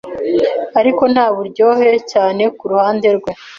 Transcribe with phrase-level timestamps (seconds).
[0.79, 3.31] ariko nta buryohe cyane ku ruhande rwe